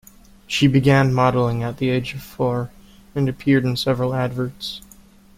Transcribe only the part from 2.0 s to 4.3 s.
of four, and appeared in several